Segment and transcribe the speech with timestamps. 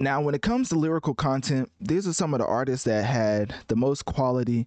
[0.00, 3.54] Now, when it comes to lyrical content, these are some of the artists that had
[3.68, 4.66] the most quality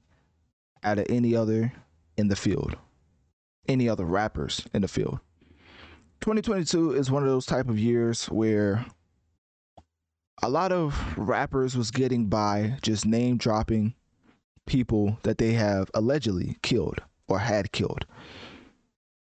[0.84, 1.74] out of any other
[2.16, 2.78] in the field,
[3.68, 5.20] any other rappers in the field.
[6.22, 8.86] 2022 is one of those type of years where
[10.42, 13.94] a lot of rappers was getting by just name dropping
[14.66, 18.06] people that they have allegedly killed or had killed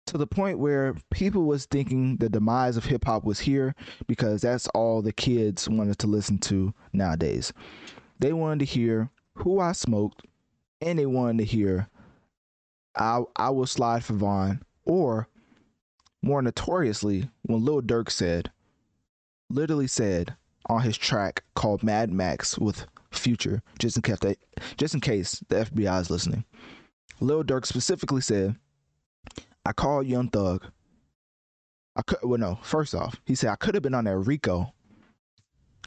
[0.07, 3.75] to the point where people was thinking the demise of hip hop was here
[4.07, 7.53] because that's all the kids wanted to listen to nowadays.
[8.19, 10.25] They wanted to hear who I smoked
[10.81, 11.89] and they wanted to hear
[12.95, 15.27] I I will slide for Vaughn or
[16.21, 18.51] more notoriously when Lil Durk said
[19.49, 20.35] literally said
[20.67, 24.35] on his track called Mad Max with Future just in case
[24.77, 26.45] just in case the FBI is listening.
[27.19, 28.55] Lil Durk specifically said
[29.67, 30.63] I called Young Thug.
[31.97, 34.73] I could well no, first off, he said I could have been on that Rico.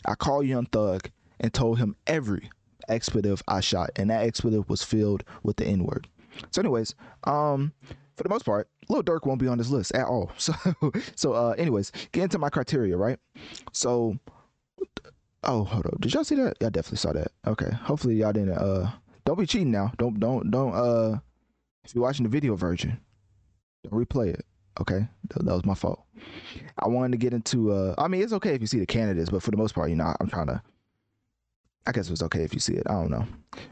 [0.04, 1.08] I called Young Thug
[1.40, 2.50] and told him every
[2.90, 6.08] expletive I shot, and that expletive was filled with the N word.
[6.50, 7.72] So, anyways, um,
[8.16, 10.30] for the most part, Lil Durk won't be on this list at all.
[10.38, 10.52] So,
[11.16, 13.18] so, uh, anyways, get into my criteria, right?
[13.72, 14.18] So,
[15.44, 16.58] oh, hold on, did y'all see that?
[16.60, 17.32] I definitely saw that.
[17.46, 18.58] Okay, hopefully y'all didn't.
[18.58, 18.90] Uh,
[19.24, 19.90] don't be cheating now.
[19.96, 20.74] Don't, don't, don't.
[20.74, 21.18] Uh,
[21.82, 23.00] if you're watching the video version,
[23.84, 24.44] don't replay it.
[24.80, 26.02] Okay, that, that was my fault.
[26.78, 27.72] I wanted to get into.
[27.72, 29.90] Uh, I mean, it's okay if you see the candidates, but for the most part,
[29.90, 30.62] you know, I'm trying to.
[31.86, 32.84] I guess it was okay if you see it.
[32.88, 33.26] I don't know,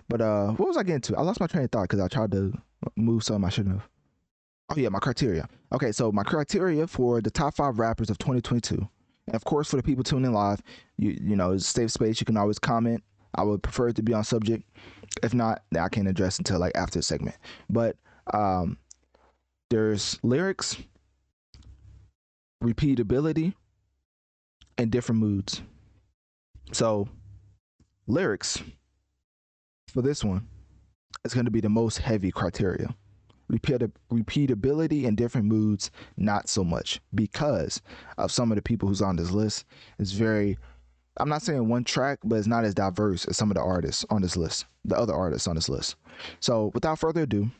[0.08, 1.16] but uh, what was I getting to?
[1.16, 2.52] I lost my train of thought because I tried to
[2.96, 3.88] move some I shouldn't have.
[4.70, 5.48] Oh yeah, my criteria.
[5.72, 8.86] Okay, so my criteria for the top five rappers of 2022,
[9.26, 10.62] and of course for the people tuning in live,
[10.96, 12.20] you you know, it's safe space.
[12.20, 13.02] You can always comment.
[13.34, 14.64] I would prefer it to be on subject.
[15.22, 17.36] If not, I can't address until like after the segment.
[17.68, 17.96] But
[18.32, 18.78] um,
[19.70, 20.76] there's lyrics,
[22.62, 23.54] repeatability,
[24.76, 25.62] and different moods.
[26.72, 27.08] So,
[28.06, 28.62] lyrics
[29.92, 30.46] for this one
[31.24, 32.94] is going to be the most heavy criteria.
[33.48, 37.80] Repeat- repeatability and different moods, not so much because
[38.18, 39.64] of some of the people who's on this list.
[39.98, 40.58] It's very,
[41.16, 44.04] I'm not saying one track, but it's not as diverse as some of the artists
[44.10, 45.96] on this list, the other artists on this list.
[46.40, 47.50] So, without further ado,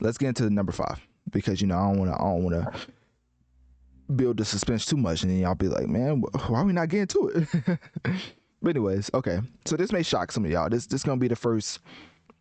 [0.00, 1.00] let's get into the number five
[1.30, 2.14] because you know I don't want to.
[2.14, 6.20] I don't want to build the suspense too much, and then y'all be like, "Man,
[6.20, 7.78] why are we not getting to it?"
[8.62, 9.40] but anyways, okay.
[9.64, 10.68] So this may shock some of y'all.
[10.68, 11.80] This this gonna be the first,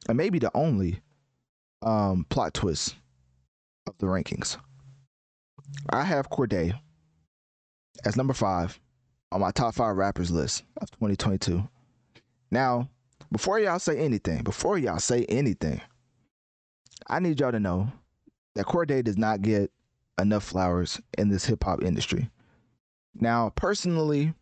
[0.07, 1.01] and maybe the only,
[1.81, 2.95] um, plot twist
[3.87, 4.57] of the rankings.
[5.89, 6.77] I have Cordae
[8.05, 8.79] as number five
[9.31, 11.67] on my top five rappers list of 2022.
[12.51, 12.89] Now,
[13.31, 15.81] before y'all say anything, before y'all say anything,
[17.07, 17.91] I need y'all to know
[18.55, 19.71] that Cordae does not get
[20.19, 22.29] enough flowers in this hip hop industry.
[23.15, 24.33] Now, personally,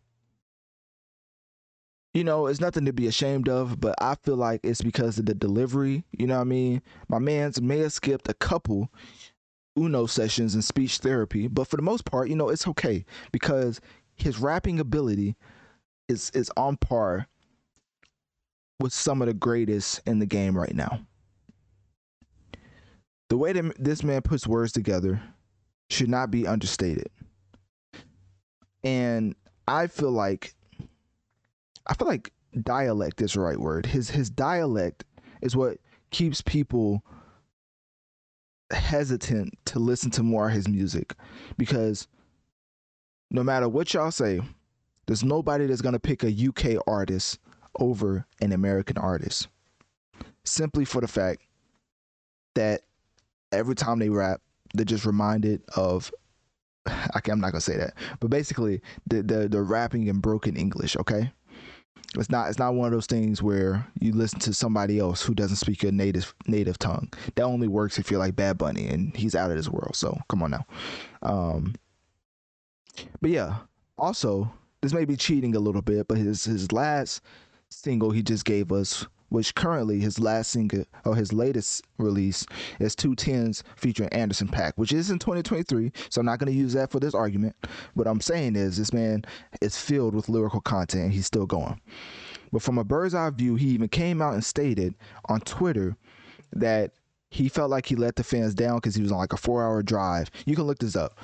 [2.14, 5.26] you know, it's nothing to be ashamed of, but I feel like it's because of
[5.26, 6.04] the delivery.
[6.12, 6.82] You know what I mean?
[7.08, 8.90] My man's may have skipped a couple
[9.78, 13.80] Uno sessions and speech therapy, but for the most part, you know, it's okay because
[14.14, 15.36] his rapping ability
[16.08, 17.26] is is on par
[18.80, 21.00] with some of the greatest in the game right now
[23.32, 25.18] the way that this man puts words together
[25.88, 27.08] should not be understated.
[28.84, 29.34] And
[29.66, 30.54] I feel like
[31.86, 33.86] I feel like dialect is the right word.
[33.86, 35.04] His his dialect
[35.40, 35.78] is what
[36.10, 37.02] keeps people
[38.70, 41.14] hesitant to listen to more of his music
[41.56, 42.08] because
[43.30, 44.42] no matter what y'all say,
[45.06, 47.38] there's nobody that's going to pick a UK artist
[47.80, 49.48] over an American artist
[50.44, 51.40] simply for the fact
[52.56, 52.82] that
[53.52, 54.40] every time they rap,
[54.74, 56.10] they're just reminded of.
[56.86, 60.96] I'm not gonna say that, but basically, the the the rapping in broken English.
[60.96, 61.32] Okay,
[62.14, 65.34] it's not it's not one of those things where you listen to somebody else who
[65.34, 67.10] doesn't speak your native native tongue.
[67.36, 69.96] That only works if you're like Bad Bunny and he's out of this world.
[69.96, 70.66] So come on now.
[71.22, 71.74] Um,
[73.20, 73.56] but yeah,
[73.96, 74.52] also
[74.82, 77.22] this may be cheating a little bit, but his his last
[77.70, 82.44] single he just gave us which currently his last single or his latest release
[82.80, 85.90] is Two Tens featuring Anderson .Paak, which is in 2023.
[86.10, 87.56] So I'm not going to use that for this argument.
[87.94, 89.24] What I'm saying is this man
[89.62, 91.80] is filled with lyrical content and he's still going.
[92.52, 94.94] But from a bird's eye view, he even came out and stated
[95.30, 95.96] on Twitter
[96.52, 96.92] that
[97.30, 99.62] he felt like he let the fans down because he was on like a four
[99.62, 100.30] hour drive.
[100.44, 101.18] You can look this up.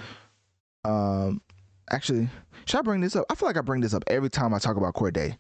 [0.83, 1.43] Um,
[1.91, 2.31] actually,
[2.65, 3.27] should I bring this up?
[3.29, 5.37] I feel like I bring this up every time I talk about Cordae.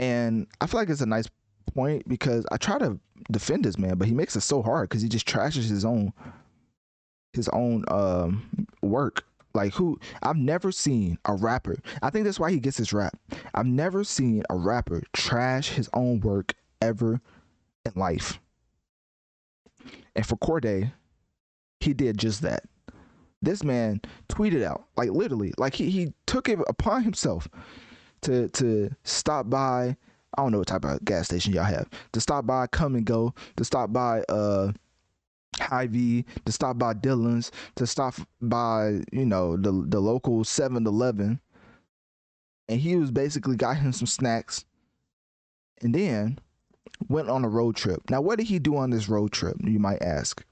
[0.00, 1.28] And I feel like it's a nice
[1.74, 2.98] point because I try to
[3.30, 6.12] defend this man, but he makes it so hard because he just trashes his own
[7.34, 9.24] his own um work.
[9.52, 11.76] Like who I've never seen a rapper.
[12.02, 13.14] I think that's why he gets his rap.
[13.54, 17.20] I've never seen a rapper trash his own work ever
[17.84, 18.40] in life.
[20.16, 20.92] And for Cordae,
[21.80, 22.64] he did just that.
[23.42, 24.00] This man
[24.30, 27.48] tweeted out, like literally, like he, he took it upon himself
[28.22, 29.96] to to stop by.
[30.36, 31.88] I don't know what type of gas station y'all have.
[32.12, 34.72] To stop by Come & Go, to stop by uh
[35.58, 41.40] Hy-Vee, to stop by Dillon's, to stop by, you know, the the local 7-Eleven.
[42.68, 44.64] And he was basically got him some snacks
[45.82, 46.38] and then
[47.08, 48.08] went on a road trip.
[48.10, 49.56] Now, what did he do on this road trip?
[49.60, 50.44] You might ask.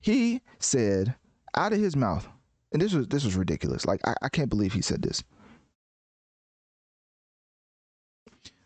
[0.00, 1.14] He said
[1.56, 2.28] out of his mouth,
[2.72, 3.86] and this was this was ridiculous.
[3.86, 5.22] Like I, I can't believe he said this.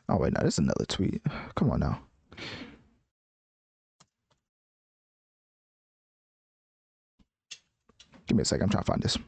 [0.08, 1.22] Oh wait, no, this is another tweet.
[1.54, 2.00] Come on now.
[8.26, 8.64] Give me a second.
[8.64, 9.18] I'm trying to find this.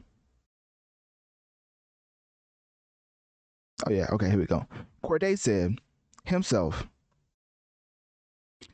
[3.87, 4.65] Oh yeah, okay, here we go.
[5.03, 5.79] Cordae said
[6.25, 6.85] himself.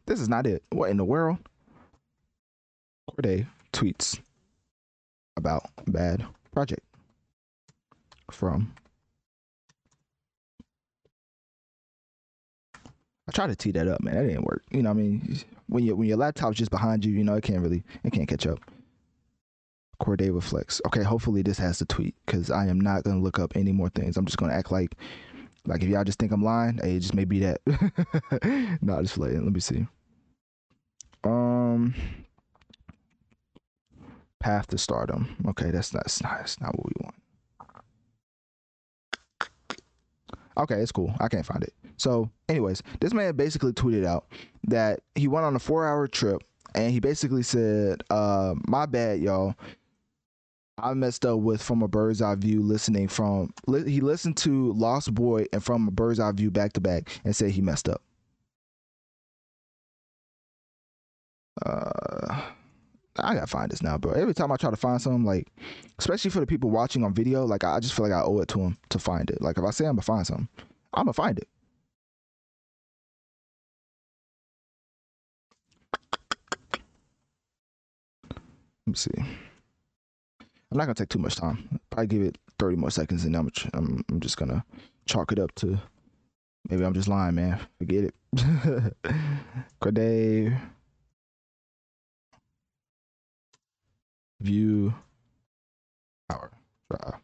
[0.07, 0.63] This is not it.
[0.71, 1.37] What in the world?
[3.09, 4.19] Cordae tweets
[5.37, 6.81] about bad project
[8.31, 8.73] from
[13.27, 14.15] I tried to tee that up, man.
[14.15, 14.63] That didn't work.
[14.71, 17.33] You know, what I mean, when you when your laptop's just behind you, you know,
[17.33, 18.59] it can't really, it can't catch up.
[20.01, 20.81] Cordae with Flex.
[20.87, 23.89] Okay, hopefully this has the tweet because I am not gonna look up any more
[23.89, 24.17] things.
[24.17, 24.95] I'm just gonna act like,
[25.65, 27.61] like if y'all just think I'm lying, hey, it just may be that.
[28.81, 29.43] nah, just playing.
[29.43, 29.87] Let me see.
[31.23, 31.95] Um,
[34.39, 35.35] path to stardom.
[35.47, 37.15] Okay, that's not, that's not, that's not what we want.
[40.57, 41.13] Okay, it's cool.
[41.19, 41.73] I can't find it.
[41.97, 44.25] So, anyways, this man basically tweeted out
[44.67, 46.43] that he went on a four hour trip
[46.73, 49.55] and he basically said, uh, my bad, y'all.
[50.77, 54.73] I messed up with from a bird's eye view listening from li- he listened to
[54.73, 57.87] Lost Boy and from a bird's eye view back to back and said he messed
[57.87, 58.01] up.
[61.65, 62.51] Uh
[63.17, 64.11] I gotta find this now, bro.
[64.11, 65.47] Every time I try to find something, like,
[65.99, 68.49] especially for the people watching on video, like, I just feel like I owe it
[68.49, 69.41] to them to find it.
[69.41, 70.49] Like, if I say I'm gonna find something,
[70.93, 71.47] I'm gonna find it.
[78.85, 79.11] Let me see.
[80.71, 81.79] I'm not gonna take too much time.
[81.89, 84.63] Probably give it 30 more seconds, and I'm I'm, I'm just gonna
[85.05, 85.79] chalk it up to
[86.69, 87.59] maybe I'm just lying, man.
[87.79, 88.15] Forget it.
[89.81, 90.59] Cordae
[94.41, 94.93] view
[96.29, 96.51] power
[96.89, 97.21] drive.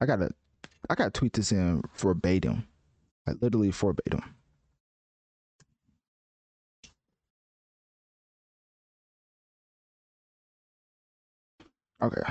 [0.00, 0.30] I gotta
[0.88, 2.66] I gotta tweet this in verbatim.
[3.26, 4.22] Like literally verbatim.
[12.02, 12.22] Okay.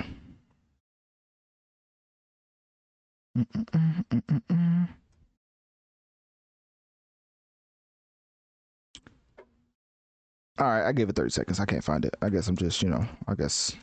[10.60, 11.60] All right, I gave it 30 seconds.
[11.60, 12.16] I can't find it.
[12.22, 13.76] I guess I'm just, you know, I guess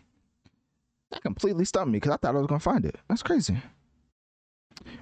[1.10, 2.96] that completely stumped me because I thought I was gonna find it.
[3.08, 3.56] That's crazy.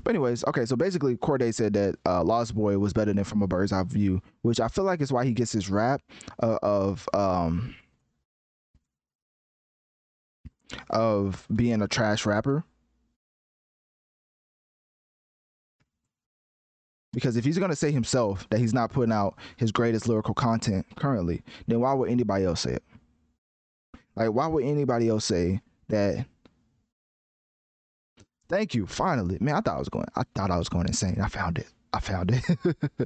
[0.05, 3.43] But anyways, okay, so basically Cordae said that uh, Lost Boy was better than From
[3.43, 6.01] a Bird's Eye View, which I feel like is why he gets his rap
[6.43, 7.75] uh, of um
[10.91, 12.65] of being a trash rapper.
[17.13, 20.85] Because if he's gonna say himself that he's not putting out his greatest lyrical content
[20.97, 22.83] currently, then why would anybody else say it?
[24.15, 26.27] Like, why would anybody else say that?
[28.49, 29.39] Thank you finally.
[29.41, 31.19] Man i thought i was going i thought i was going insane.
[31.21, 31.69] I found it.
[31.93, 32.45] I found it.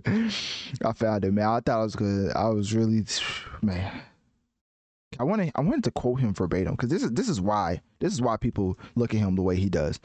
[0.84, 1.46] I found it man.
[1.46, 2.32] I thought i was good.
[2.34, 3.04] I was really
[3.62, 4.02] man
[5.20, 8.12] i wanted i wanted to quote him verbatim because this is this is why this
[8.12, 10.00] is why people look at him the way he does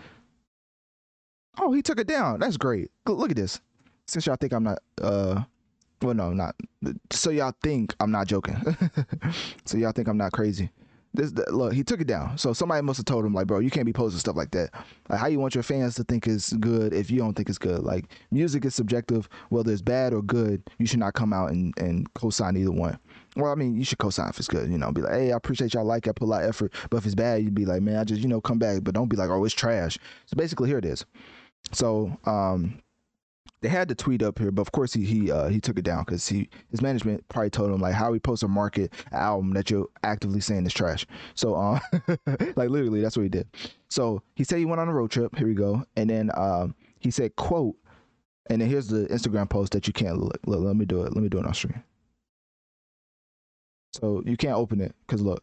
[1.59, 3.61] oh he took it down that's great look at this
[4.07, 5.41] since y'all think i'm not uh
[6.01, 6.55] well no not
[7.11, 8.57] so y'all think i'm not joking
[9.65, 10.69] so y'all think i'm not crazy
[11.15, 12.37] this look, he took it down.
[12.37, 14.71] So somebody must have told him like, bro, you can't be posting stuff like that.
[15.09, 17.57] Like, how you want your fans to think is good if you don't think it's
[17.57, 17.83] good?
[17.83, 19.29] Like, music is subjective.
[19.49, 22.99] Whether it's bad or good, you should not come out and and co-sign either one.
[23.35, 24.69] Well, I mean, you should co-sign if it's good.
[24.69, 26.73] You know, be like, hey, I appreciate y'all like, I put a lot of effort.
[26.89, 28.83] But if it's bad, you'd be like, man, I just you know come back.
[28.83, 29.97] But don't be like, oh, it's trash.
[30.25, 31.05] So basically, here it is.
[31.71, 32.81] So um,
[33.61, 35.83] they had the tweet up here, but of course he he uh, he took it
[35.83, 39.53] down because he his management probably told him like how we post a market album
[39.53, 41.05] that you're actively saying is trash.
[41.33, 41.79] So uh,
[42.55, 43.47] like literally that's what he did.
[43.89, 45.35] So he said he went on a road trip.
[45.35, 47.75] Here we go, and then um, he said quote,
[48.49, 50.39] and then here's the Instagram post that you can't look.
[50.45, 51.15] look let me do it.
[51.15, 51.83] Let me do it on stream.
[53.95, 55.41] So you can't open it because look,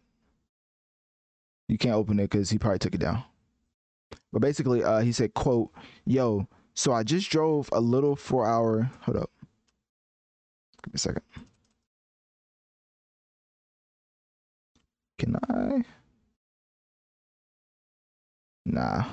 [1.68, 3.24] you can't open it because he probably took it down.
[4.30, 5.72] But basically, uh, he said quote,
[6.04, 8.90] "Yo." So I just drove a little four hour.
[9.02, 9.30] Hold up.
[10.84, 11.22] Give me a second.
[15.18, 15.82] Can I?
[18.66, 19.04] Nah.
[19.04, 19.06] I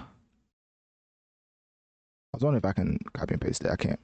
[2.34, 3.72] was wondering if I can copy and paste it.
[3.72, 4.00] I can't.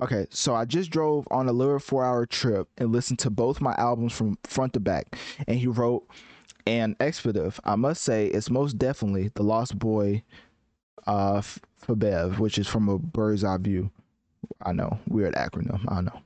[0.00, 3.60] Okay, so I just drove on a little four hour trip and listened to both
[3.60, 5.16] my albums from front to back.
[5.46, 6.06] And he wrote,
[6.66, 10.22] an expletive, I must say, it's most definitely The Lost Boy
[11.06, 11.42] uh,
[11.76, 13.90] for Bev, which is from a bird's eye view.
[14.62, 15.84] I know, weird acronym.
[15.88, 16.20] I know.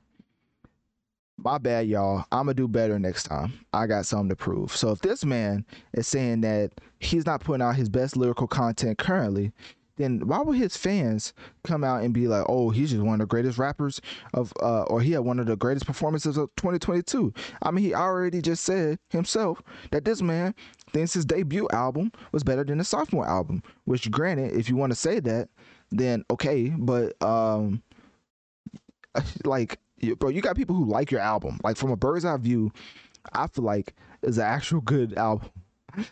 [1.37, 2.25] My bad, y'all.
[2.31, 3.53] I'm gonna do better next time.
[3.71, 4.75] I got something to prove.
[4.75, 8.97] So if this man is saying that he's not putting out his best lyrical content
[8.97, 9.53] currently,
[9.99, 13.19] then why would his fans come out and be like, "Oh, he's just one of
[13.19, 13.99] the greatest rappers
[14.33, 17.33] of," uh, or he had one of the greatest performances of 2022?
[17.61, 20.55] I mean, he already just said himself that this man
[20.93, 23.61] thinks his debut album was better than the sophomore album.
[23.83, 25.49] Which, granted, if you want to say that,
[25.91, 27.83] then okay, but um,
[29.43, 29.79] like,
[30.17, 31.59] bro, you got people who like your album.
[31.61, 32.71] Like from a bird's eye view,
[33.33, 35.49] I feel like is an actual good album.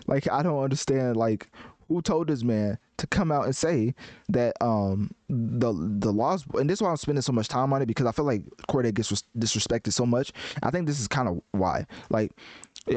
[0.08, 1.50] Like I don't understand like
[1.88, 3.94] who told this man to come out and say
[4.30, 7.82] that um the the laws and this is why I'm spending so much time on
[7.82, 10.34] it because I feel like Cordae gets disrespected so much.
[10.64, 11.86] I think this is kind of why.
[12.10, 12.32] Like,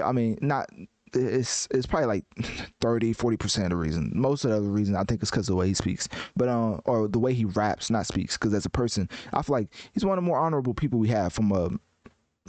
[0.03, 0.69] I mean, not
[1.15, 2.25] it's it's probably like
[2.81, 5.49] 30 40 percent of the reason most of the other reason i think is because
[5.49, 8.55] of the way he speaks but um or the way he raps not speaks because
[8.55, 11.33] as a person i feel like he's one of the more honorable people we have
[11.33, 11.69] from a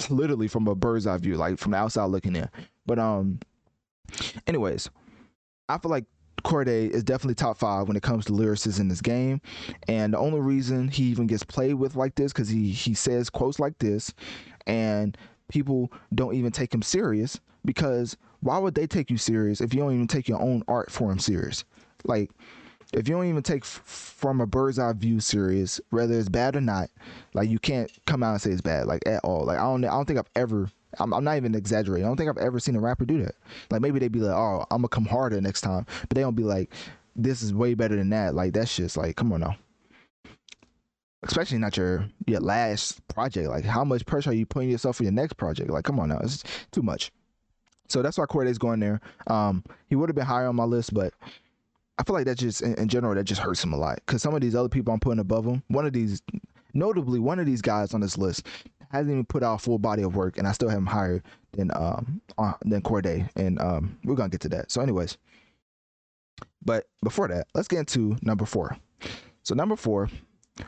[0.09, 2.47] literally from a bird's eye view like from the outside looking in
[2.85, 3.39] but um
[4.47, 4.89] anyways
[5.69, 6.05] i feel like
[6.43, 9.41] Cordae is definitely top five when it comes to lyricists in this game,
[9.87, 13.29] and the only reason he even gets played with like this because he he says
[13.29, 14.13] quotes like this,
[14.67, 15.17] and
[15.49, 19.81] people don't even take him serious because why would they take you serious if you
[19.81, 21.63] don't even take your own art form serious?
[22.05, 22.31] Like
[22.93, 26.55] if you don't even take f- from a bird's eye view serious, whether it's bad
[26.55, 26.89] or not,
[27.33, 29.45] like you can't come out and say it's bad like at all.
[29.45, 30.69] Like I don't I don't think I've ever
[30.99, 32.05] I'm, I'm not even exaggerating.
[32.05, 33.35] I don't think I've ever seen a rapper do that.
[33.69, 36.35] Like maybe they'd be like, "Oh, I'm gonna come harder next time," but they don't
[36.35, 36.71] be like,
[37.15, 39.55] "This is way better than that." Like that's just like, come on now.
[41.23, 43.49] Especially not your your last project.
[43.49, 45.69] Like how much pressure are you putting yourself for your next project?
[45.69, 47.11] Like come on now, it's too much.
[47.89, 49.01] So that's why Cordae's going there.
[49.27, 51.13] Um, he would have been higher on my list, but
[51.97, 54.21] I feel like that just in, in general that just hurts him a lot because
[54.21, 56.21] some of these other people I'm putting above him, one of these,
[56.73, 58.47] notably one of these guys on this list
[58.91, 61.23] hasn't even put out a full body of work, and I still have him higher
[61.53, 64.71] than um uh, than Cordae, and um we're gonna get to that.
[64.71, 65.17] So, anyways,
[66.63, 68.77] but before that, let's get into number four.
[69.43, 70.09] So, number four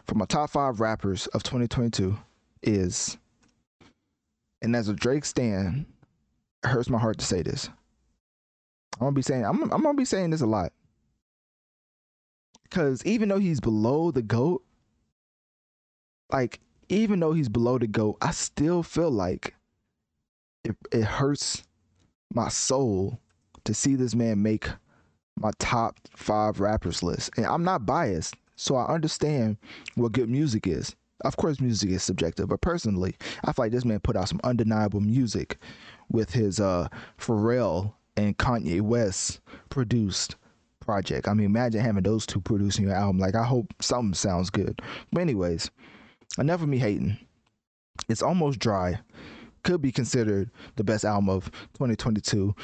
[0.08, 2.18] for my top five rappers of 2022
[2.63, 3.18] is,
[4.62, 5.86] and as a Drake stan,
[6.63, 7.70] it hurts my heart to say this.
[8.96, 10.72] I'm gonna be saying I'm I'm gonna be saying this a lot
[12.63, 14.63] because even though he's below the goat,
[16.32, 16.60] like
[16.90, 19.54] even though he's below the GOAT, I still feel like
[20.63, 21.63] it, it hurts
[22.34, 23.20] my soul
[23.66, 24.68] to see this man make
[25.36, 27.32] my top five rappers list.
[27.38, 29.58] And I'm not biased, so I understand
[29.96, 30.96] what good music is.
[31.22, 34.42] Of course, music is subjective, but personally, I feel like this man put out some
[34.44, 35.58] undeniable music
[36.10, 40.36] with his uh, Pharrell and Kanye West produced
[40.82, 41.28] project.
[41.28, 43.20] I mean, imagine having those two producing your album.
[43.20, 44.82] Like, I hope something sounds good.
[45.12, 45.72] But, anyways,
[46.38, 47.18] enough of me hating.
[48.10, 49.00] It's almost dry.
[49.63, 52.56] Could be considered the best album of 2022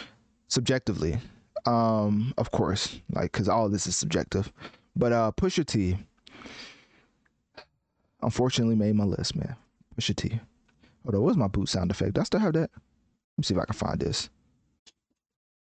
[0.48, 1.18] subjectively.
[1.66, 4.52] Um, of course, like because all this is subjective.
[4.96, 5.98] But uh, Pusha T,
[8.22, 9.56] unfortunately, made my list, man.
[9.96, 10.40] Pusha T.
[11.04, 12.14] Hold on, what's my boot sound effect?
[12.14, 12.70] Do I still have that?
[12.72, 14.30] Let me see if I can find this.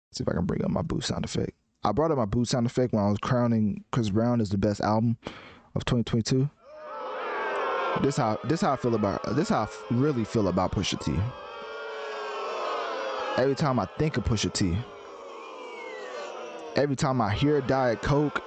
[0.09, 1.51] Let's see if I can bring up my boot sound effect.
[1.83, 4.57] I brought up my boot sound effect when I was crowning Chris Brown as the
[4.57, 5.17] best album
[5.75, 6.49] of 2022.
[8.01, 11.13] This how this how I feel about this how I really feel about Pusha T.
[13.37, 14.77] Every time I think of Pusha T,
[16.75, 18.41] every time I hear Diet Coke,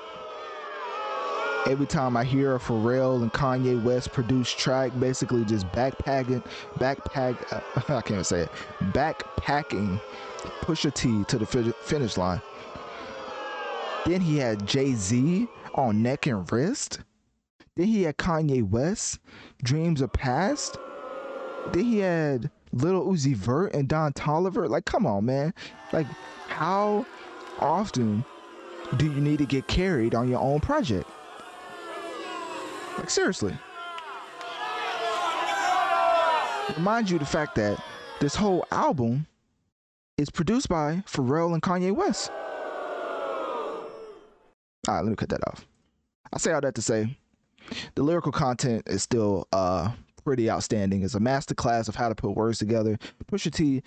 [1.67, 6.45] every time I hear a Pharrell and Kanye West produced track, basically just backpacking,
[6.79, 7.37] backpack,
[7.77, 8.51] I can't even say it,
[8.93, 10.01] backpacking
[10.61, 12.43] Pusha T to the finish line.
[14.05, 17.01] Then he had Jay Z on neck and wrist.
[17.77, 19.21] Then he had Kanye West,
[19.63, 20.79] Dreams of Past.
[21.73, 24.69] Then he had Lil Uzi Vert and Don Toliver.
[24.69, 25.53] Like, come on, man.
[25.93, 26.07] Like,
[26.49, 27.05] how
[27.59, 28.25] often
[28.97, 31.09] do you need to get carried on your own project?
[32.97, 33.55] Like, seriously.
[36.77, 37.83] Remind you the fact that
[38.21, 39.27] this whole album
[40.17, 42.31] is produced by Pharrell and Kanye West.
[44.89, 45.67] All right, let me cut that off.
[46.33, 47.17] I say all that to say
[47.95, 49.91] the lyrical content is still uh
[50.27, 51.05] pretty outstanding.
[51.05, 52.99] It's a masterclass of how to put words together.
[53.31, 53.83] Pusha T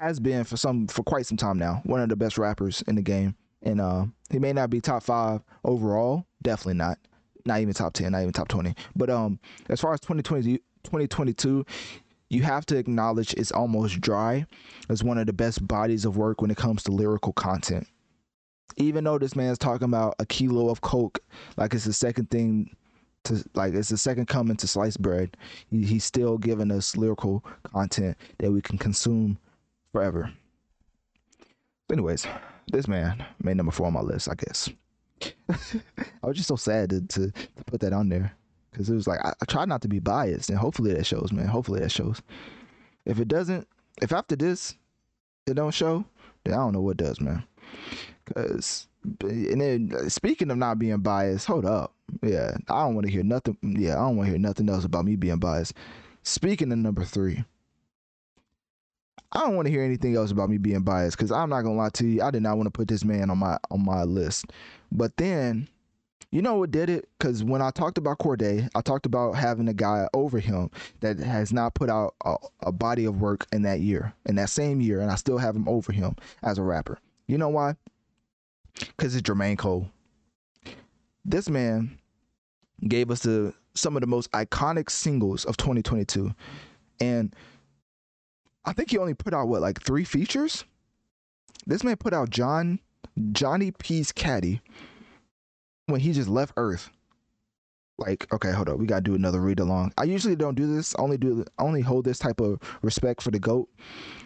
[0.00, 2.94] has been for some for quite some time now one of the best rappers in
[2.94, 6.26] the game, and uh, he may not be top five overall.
[6.42, 6.98] Definitely not.
[7.46, 8.12] Not even top ten.
[8.12, 8.74] Not even top twenty.
[8.94, 11.64] But um, as far as 2020, 2022,
[12.28, 14.44] you have to acknowledge it's almost dry
[14.90, 17.86] as one of the best bodies of work when it comes to lyrical content.
[18.76, 21.20] Even though this man's talking about a kilo of coke
[21.56, 22.76] like it's the second thing
[23.26, 25.36] to like it's the second coming to sliced bread.
[25.70, 29.38] He, he's still giving us lyrical content that we can consume
[29.92, 30.32] forever.
[31.90, 32.26] anyways,
[32.72, 34.68] this man made number four on my list, I guess.
[35.48, 38.32] I was just so sad to, to, to put that on there
[38.70, 41.32] because it was like I, I try not to be biased, and hopefully that shows,
[41.32, 41.46] man.
[41.46, 42.20] Hopefully that shows.
[43.04, 43.66] If it doesn't,
[44.02, 44.74] if after this
[45.46, 46.04] it don't show,
[46.44, 47.44] then I don't know what does, man.
[48.34, 48.88] Cause
[49.20, 51.95] and then uh, speaking of not being biased, hold up.
[52.22, 53.56] Yeah, I don't want to hear nothing.
[53.62, 55.74] Yeah, I don't want to hear nothing else about me being biased.
[56.22, 57.44] Speaking of number three,
[59.32, 61.76] I don't want to hear anything else about me being biased because I'm not gonna
[61.76, 62.22] lie to you.
[62.22, 64.46] I did not want to put this man on my on my list,
[64.92, 65.68] but then
[66.30, 67.08] you know what did it?
[67.18, 70.70] Because when I talked about Cordae, I talked about having a guy over him
[71.00, 74.50] that has not put out a, a body of work in that year, in that
[74.50, 76.98] same year, and I still have him over him as a rapper.
[77.26, 77.76] You know why?
[78.74, 79.88] Because it's Jermaine Cole.
[81.28, 81.98] This man
[82.86, 86.32] gave us the some of the most iconic singles of 2022,
[87.00, 87.34] and
[88.64, 90.64] I think he only put out what like three features.
[91.66, 92.78] This man put out John
[93.32, 94.60] Johnny P's Caddy
[95.86, 96.90] when he just left Earth
[97.98, 99.92] like okay hold up we gotta do another read along.
[99.96, 103.38] I usually don't do this only do only hold this type of respect for the
[103.38, 103.68] goat.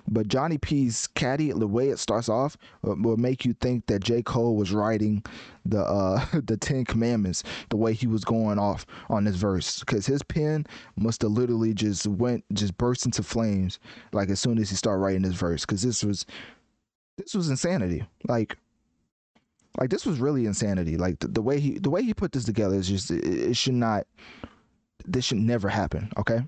[0.09, 4.02] But johnny p's caddy the way it starts off will, will make you think that
[4.02, 4.22] j.
[4.22, 5.22] Cole was writing
[5.64, 9.80] the uh the ten commandments the way he was going off on this verse.
[9.80, 13.78] Because his pen must have literally just went just burst into flames
[14.12, 15.64] like as soon as he started writing this verse.
[15.64, 16.26] Because this was
[17.18, 18.04] this was insanity.
[18.26, 18.56] Like
[19.81, 20.97] like this was really insanity.
[20.99, 23.57] Like the, the way he the way he put this together is just it, it
[23.57, 24.07] should not
[25.07, 26.40] this should never happen, okay?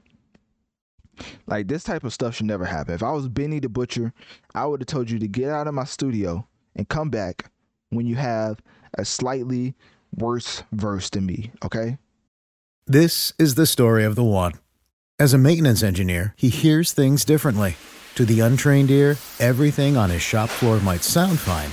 [1.47, 2.95] Like this type of stuff should never happen.
[2.95, 4.13] If I was Benny the Butcher,
[4.55, 7.51] I would have told you to get out of my studio and come back
[7.89, 8.61] when you have
[8.99, 9.75] a slightly
[10.15, 11.99] worse verse than me, okay?
[12.87, 14.53] This is the story of the one.
[15.19, 17.77] As a maintenance engineer, he hears things differently.
[18.17, 21.71] To the untrained ear, everything on his shop floor might sound fine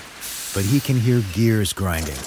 [0.60, 2.17] but he can hear gears grinding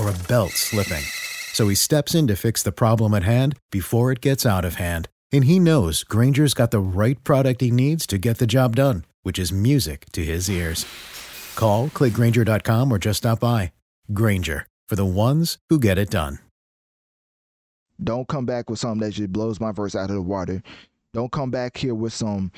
[0.00, 1.04] or a belt slipping.
[1.52, 4.76] So he steps in to fix the problem at hand before it gets out of
[4.76, 5.10] hand.
[5.30, 9.04] And he knows Grainger's got the right product he needs to get the job done,
[9.24, 10.86] which is music to his ears.
[11.54, 13.72] Call, clickgrainger.com, or just stop by.
[14.10, 16.38] Grainger, for the ones who get it done.
[18.02, 20.62] Don't come back with something that just blows my verse out of the water.
[21.12, 22.52] Don't come back here with some,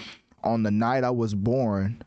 [0.44, 2.02] on the night I was born,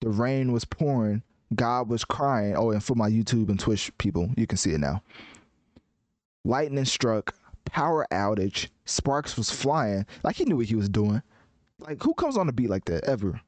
[0.00, 2.54] the rain was pouring God was crying.
[2.56, 5.02] Oh, and for my YouTube and Twitch people, you can see it now.
[6.44, 7.34] Lightning struck,
[7.64, 10.06] power outage, sparks was flying.
[10.22, 11.22] Like he knew what he was doing.
[11.78, 13.40] Like who comes on a beat like that ever?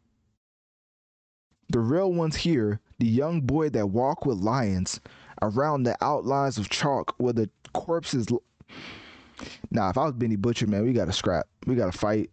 [1.69, 5.01] The real ones here, the young boy that walk with lions
[5.41, 8.27] around the outlines of chalk where the corpses.
[8.31, 8.43] L-
[9.71, 11.47] nah, if I was Benny Butcher, man, we gotta scrap.
[11.67, 12.31] We gotta fight.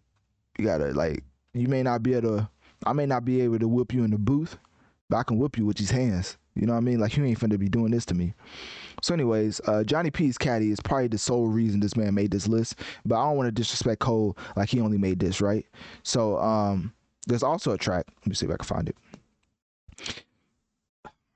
[0.58, 1.24] You gotta like.
[1.54, 2.50] You may not be able to.
[2.84, 4.58] I may not be able to whip you in the booth,
[5.10, 6.38] but I can whip you with these hands.
[6.54, 7.00] You know what I mean?
[7.00, 8.34] Like you ain't finna be doing this to me.
[9.02, 12.48] So, anyways, uh, Johnny P's caddy is probably the sole reason this man made this
[12.48, 12.76] list.
[13.04, 15.66] But I don't want to disrespect Cole like he only made this, right?
[16.02, 16.92] So, um,
[17.26, 18.06] there's also a track.
[18.20, 18.96] Let me see if I can find it.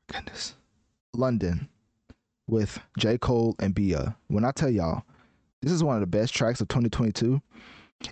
[0.08, 0.54] goodness,
[1.14, 1.68] London
[2.46, 4.16] with J Cole and Bia.
[4.28, 5.02] When I tell y'all,
[5.62, 7.40] this is one of the best tracks of 2022.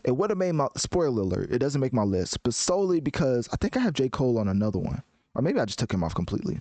[0.04, 1.52] It would have made my spoiler alert.
[1.52, 4.48] It doesn't make my list, but solely because I think I have J Cole on
[4.48, 5.02] another one,
[5.34, 6.60] or maybe I just took him off completely.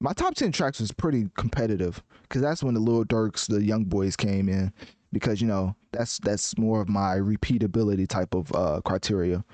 [0.00, 3.84] My top ten tracks was pretty competitive because that's when the Lil Durks, the Young
[3.84, 4.72] Boys came in.
[5.12, 9.44] Because you know that's that's more of my repeatability type of uh, criteria.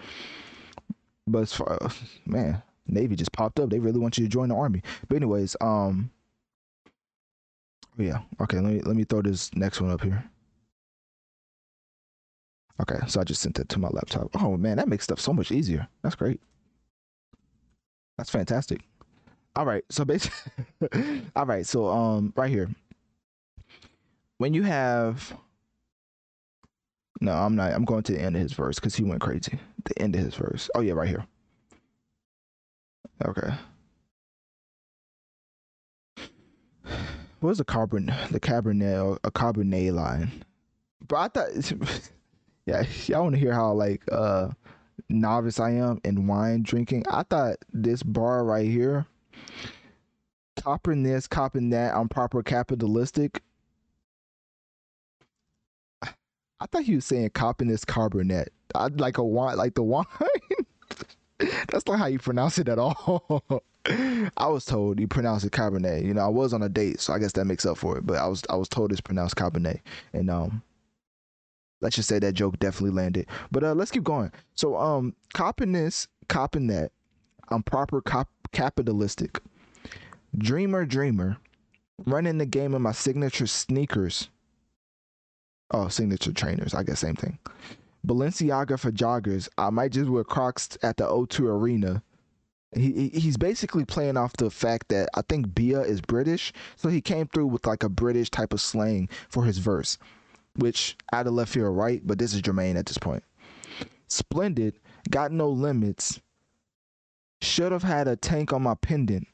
[1.26, 1.78] But as far,
[2.26, 3.68] man, Navy just popped up.
[3.68, 4.83] They really want you to join the army.
[5.09, 6.11] But anyways, um,
[7.98, 8.61] yeah, okay.
[8.61, 10.24] Let me let me throw this next one up here.
[12.81, 14.31] Okay, so I just sent it to my laptop.
[14.40, 15.88] Oh man, that makes stuff so much easier.
[16.02, 16.40] That's great.
[18.18, 18.83] That's fantastic.
[19.57, 20.52] All right, so basically,
[21.37, 22.68] all right, so um, right here,
[24.37, 25.37] when you have,
[27.20, 27.72] no, I'm not.
[27.72, 29.59] I'm going to the end of his verse because he went crazy.
[29.85, 30.68] The end of his verse.
[30.74, 31.26] Oh yeah, right here.
[33.24, 33.52] Okay.
[37.40, 40.44] What was the carbon the cabernet a cabernet line?
[41.07, 41.72] But I thought
[42.66, 44.50] yeah, y'all want to hear how like uh
[45.09, 47.05] novice I am in wine drinking.
[47.11, 49.07] I thought this bar right here,
[50.62, 53.42] copping this, copping that, I'm proper capitalistic.
[56.61, 58.49] I thought he was saying copping this carbonet.
[58.75, 60.07] I like a wine, like the wine.
[61.38, 63.62] That's not how you pronounce it at all.
[64.37, 66.05] I was told you pronounce it Cabernet.
[66.05, 68.07] You know, I was on a date, so I guess that makes up for it.
[68.07, 69.81] But I was I was told it's pronounced Cabernet,
[70.12, 70.62] and um,
[71.80, 73.26] let's just say that joke definitely landed.
[73.50, 74.32] But uh, let's keep going.
[74.54, 76.92] So um, copping this, copping that.
[77.50, 79.40] I'm proper cop- capitalistic.
[80.36, 81.38] Dreamer, dreamer,
[82.06, 84.28] running the game in my signature sneakers.
[85.70, 86.74] Oh, signature trainers.
[86.74, 87.38] I guess same thing.
[88.06, 89.48] Balenciaga for joggers.
[89.58, 92.02] I might just wear Crocs at the O2 Arena.
[92.74, 97.00] He he's basically playing off the fact that I think Bia is British, so he
[97.00, 99.96] came through with like a British type of slang for his verse,
[100.59, 102.03] which out of left field, or right?
[102.05, 103.23] But this is Jermaine at this point.
[104.09, 104.79] Splendid,
[105.11, 106.21] got no limits.
[107.40, 109.29] Should have had a tank on my pendant.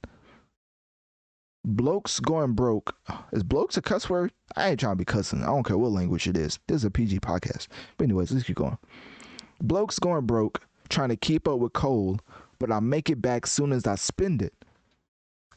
[1.64, 2.94] Blokes going broke.
[3.32, 4.32] Is blokes a cuss word?
[4.54, 5.42] I ain't trying to be cussing.
[5.42, 6.58] I don't care what language it is.
[6.66, 7.68] This is a PG podcast.
[7.96, 8.76] But anyways, let's keep going.
[9.62, 10.60] Blokes going broke,
[10.90, 12.18] trying to keep up with Cole,
[12.58, 14.52] but I make it back soon as I spend it.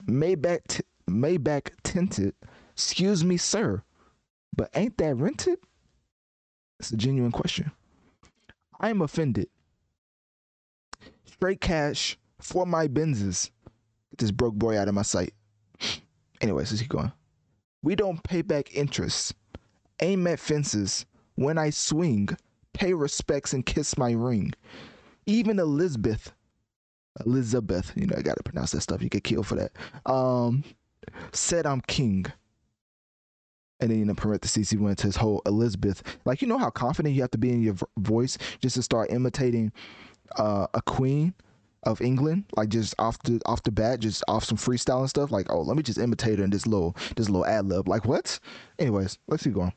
[0.05, 2.35] Maybach, t- Maybach tinted.
[2.71, 3.83] Excuse me, sir,
[4.57, 5.59] but ain't that rented?
[6.79, 7.71] It's a genuine question.
[8.79, 9.47] I am offended.
[11.25, 13.51] Straight cash for my Benzes.
[14.11, 15.33] Get this broke boy out of my sight.
[16.41, 17.11] Anyways, let's keep going.
[17.83, 19.33] We don't pay back interest.
[20.01, 21.05] Aim at fences.
[21.35, 22.29] When I swing,
[22.73, 24.53] pay respects and kiss my ring.
[25.25, 26.31] Even Elizabeth,
[27.25, 29.01] Elizabeth, you know, I gotta pronounce that stuff.
[29.01, 29.71] You get killed for that.
[30.11, 30.63] Um,
[31.31, 32.25] said I'm king.
[33.79, 36.01] And then in parentheses, he went to his whole Elizabeth.
[36.25, 39.11] Like, you know how confident you have to be in your voice just to start
[39.11, 39.71] imitating
[40.37, 41.33] uh, a queen
[41.83, 45.31] of England, like just off the off the bat, just off some freestyle and stuff.
[45.31, 47.87] Like, oh, let me just imitate her in this little this little ad lib.
[47.87, 48.39] Like, what?
[48.79, 49.73] Anyways, let's keep going.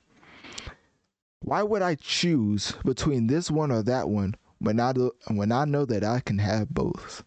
[1.42, 5.64] Why would I choose between this one or that one when I do, when I
[5.64, 7.24] know that I can have both?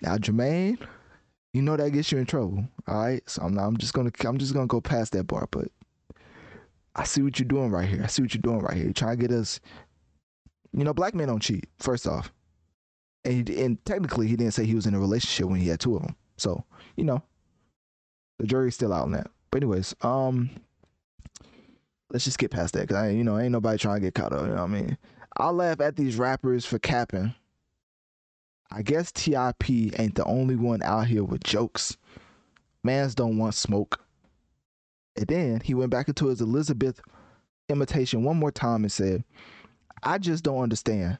[0.00, 0.78] Now, Jermaine,
[1.52, 2.64] you know that gets you in trouble.
[2.86, 5.68] All right, so I'm, I'm just gonna I'm just gonna go past that bar, but
[6.94, 8.02] I see what you're doing right here.
[8.02, 8.84] I see what you're doing right here.
[8.84, 9.60] You're trying to get us.
[10.72, 11.68] You know, black men don't cheat.
[11.78, 12.32] First off,
[13.24, 15.96] and, and technically he didn't say he was in a relationship when he had two
[15.96, 16.16] of them.
[16.36, 16.64] So
[16.96, 17.22] you know,
[18.38, 19.30] the jury's still out on that.
[19.50, 20.50] But anyways, um,
[22.10, 24.32] let's just get past that because I, you know, ain't nobody trying to get caught
[24.32, 24.42] up.
[24.42, 24.98] You know what I mean?
[25.36, 27.34] I laugh at these rappers for capping.
[28.74, 31.98] I guess TIP ain't the only one out here with jokes.
[32.82, 34.00] Mans don't want smoke.
[35.16, 37.00] And then he went back into his Elizabeth
[37.68, 39.24] imitation one more time and said,
[40.02, 41.18] I just don't understand.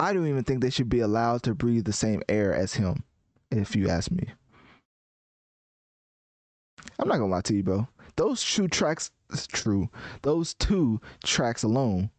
[0.00, 3.04] I don't even think they should be allowed to breathe the same air as him,
[3.50, 4.28] if you ask me.
[6.98, 7.86] I'm not gonna lie to you, bro.
[8.16, 9.88] Those two tracks, is true.
[10.22, 12.10] Those two tracks alone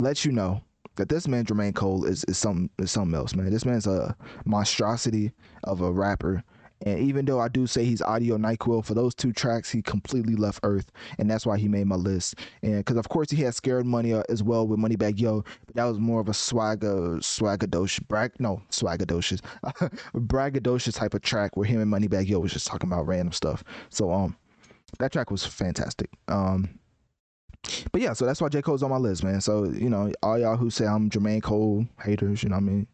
[0.00, 0.62] let you know
[0.96, 3.50] that this man Jermaine Cole is is something is something else, man.
[3.50, 5.32] This man's a monstrosity
[5.64, 6.42] of a rapper,
[6.82, 10.36] and even though I do say he's audio NyQuil for those two tracks, he completely
[10.36, 12.36] left Earth, and that's why he made my list.
[12.62, 15.76] And because of course he had Scared Money uh, as well with Moneybagg Yo, but
[15.76, 19.40] that was more of a swagger swaggadocious brag no swaggadocious
[20.14, 23.64] braggadocious type of track where him and Moneybagg Yo was just talking about random stuff.
[23.88, 24.36] So um,
[24.98, 26.10] that track was fantastic.
[26.28, 26.78] Um.
[27.92, 28.60] But yeah, so that's why J.
[28.62, 29.40] Cole's on my list, man.
[29.40, 32.66] So, you know, all y'all who say I'm Jermaine Cole haters, you know what I
[32.66, 32.86] mean?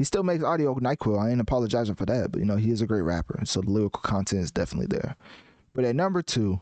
[0.00, 1.22] he still makes audio NyQuil.
[1.22, 3.70] I ain't apologizing for that, but you know he is a great rapper, so the
[3.70, 5.14] lyrical content is definitely there.
[5.74, 6.58] But at number two,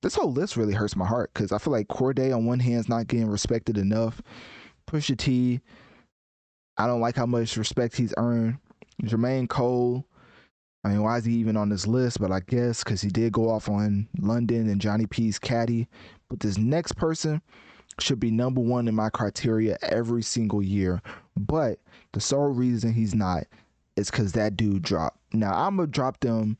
[0.00, 2.80] this whole list really hurts my heart because I feel like Cordae on one hand
[2.80, 4.22] is not getting respected enough.
[4.86, 5.60] Pusha T,
[6.78, 8.56] I don't like how much respect he's earned.
[9.02, 10.06] Jermaine Cole,
[10.84, 12.20] I mean, why is he even on this list?
[12.20, 15.86] But I guess because he did go off on London and Johnny P's caddy.
[16.28, 17.40] But this next person
[18.00, 21.00] should be number one in my criteria every single year.
[21.36, 21.78] But
[22.12, 23.44] the sole reason he's not
[23.96, 25.18] is because that dude dropped.
[25.32, 26.58] Now I'm gonna drop them.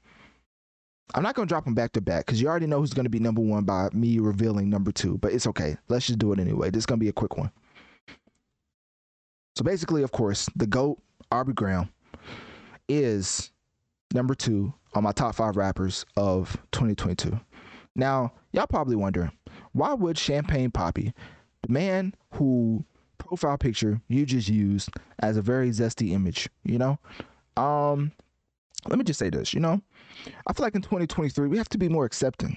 [1.14, 3.18] I'm not gonna drop them back to back because you already know who's gonna be
[3.18, 5.18] number one by me revealing number two.
[5.18, 5.76] But it's okay.
[5.88, 6.70] Let's just do it anyway.
[6.70, 7.50] This is gonna be a quick one.
[9.56, 10.98] So basically, of course, the GOAT,
[11.30, 11.90] Aubrey Graham,
[12.88, 13.50] is
[14.14, 17.38] number two on my top five rappers of 2022.
[17.94, 19.32] Now, y'all probably wondering,
[19.72, 21.12] why would Champagne Papi,
[21.62, 22.84] the man who
[23.18, 26.98] profile picture you just used as a very zesty image, you know?
[27.56, 28.12] Um,
[28.88, 29.80] let me just say this, you know,
[30.46, 32.56] I feel like in 2023 we have to be more accepting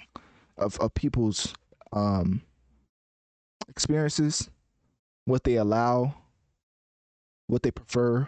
[0.57, 1.53] of, of people's
[1.93, 2.41] um
[3.69, 4.49] experiences,
[5.25, 6.15] what they allow,
[7.47, 8.27] what they prefer.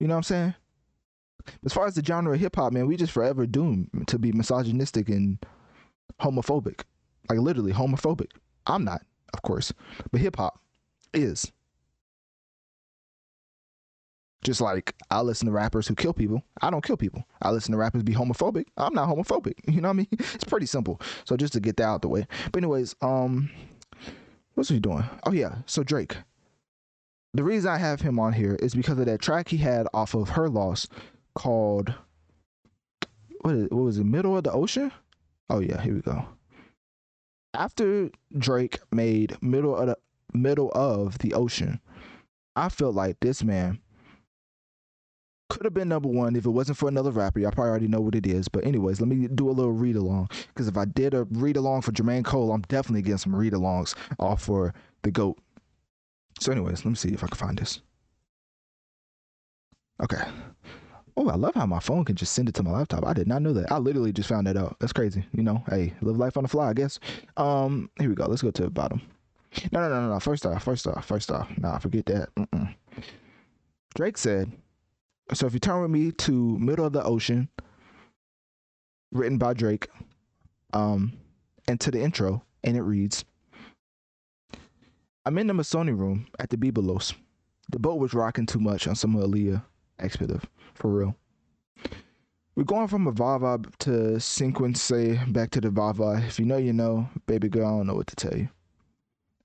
[0.00, 0.54] You know what I'm saying?
[1.64, 4.32] As far as the genre of hip hop, man, we just forever doomed to be
[4.32, 5.38] misogynistic and
[6.20, 6.82] homophobic.
[7.28, 8.30] Like literally homophobic.
[8.66, 9.02] I'm not,
[9.32, 9.72] of course,
[10.10, 10.60] but hip hop
[11.12, 11.50] is.
[14.42, 17.24] Just like I listen to rappers who kill people, I don't kill people.
[17.40, 18.66] I listen to rappers be homophobic.
[18.76, 19.54] I'm not homophobic.
[19.66, 20.08] You know what I mean?
[20.12, 21.00] It's pretty simple.
[21.24, 22.26] So just to get that out the way.
[22.52, 23.50] But anyways, um,
[24.54, 25.04] what's he doing?
[25.24, 26.16] Oh yeah, so Drake.
[27.32, 30.14] The reason I have him on here is because of that track he had off
[30.14, 30.86] of Her Loss
[31.34, 31.94] called
[33.40, 34.04] what, is, what was it?
[34.04, 34.90] Middle of the Ocean?
[35.50, 36.26] Oh yeah, here we go.
[37.52, 39.98] After Drake made Middle of the
[40.32, 41.80] Middle of the Ocean,
[42.56, 43.80] I felt like this man
[45.50, 47.38] could have been number one if it wasn't for another rapper.
[47.38, 48.48] Y'all probably already know what it is.
[48.48, 50.30] But anyways, let me do a little read along.
[50.48, 53.52] Because if I did a read along for Jermaine Cole, I'm definitely getting some read
[53.52, 55.38] alongs off for the GOAT.
[56.40, 57.80] So, anyways, let me see if I can find this.
[60.02, 60.22] Okay.
[61.16, 63.06] Oh, I love how my phone can just send it to my laptop.
[63.06, 63.70] I did not know that.
[63.70, 64.76] I literally just found that out.
[64.80, 65.24] That's crazy.
[65.32, 66.98] You know, hey, live life on the fly, I guess.
[67.36, 68.26] Um, here we go.
[68.26, 69.00] Let's go to the bottom.
[69.70, 70.20] No, no, no, no, no.
[70.20, 71.48] First off, first off, first off.
[71.56, 72.34] Nah, forget that.
[72.34, 72.74] Mm-mm.
[73.94, 74.50] Drake said,
[75.32, 77.48] so if you turn with me to Middle of the Ocean,
[79.12, 79.88] written by Drake,
[80.72, 81.12] um,
[81.68, 83.24] and to the intro, and it reads,
[85.24, 87.14] I'm in the Masoni room at the Bibelos.
[87.70, 89.62] The boat was rocking too much on some Aaliyah
[90.00, 91.16] expletive, for real.
[92.56, 94.92] We're going from a Vava to sequence
[95.28, 96.22] back to the Vava.
[96.26, 97.08] If you know, you know.
[97.26, 98.48] Baby girl, I don't know what to tell you.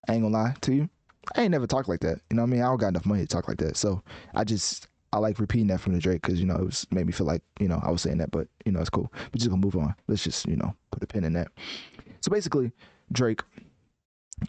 [0.07, 0.89] I ain't gonna lie to you.
[1.35, 2.19] I ain't never talked like that.
[2.29, 2.61] You know what I mean?
[2.61, 3.77] I don't got enough money to talk like that.
[3.77, 4.01] So
[4.35, 7.05] I just I like repeating that from the Drake because you know it was made
[7.05, 9.11] me feel like you know I was saying that, but you know it's cool.
[9.13, 9.95] We're just gonna move on.
[10.07, 11.49] Let's just you know put a pin in that.
[12.21, 12.71] So basically,
[13.11, 13.41] Drake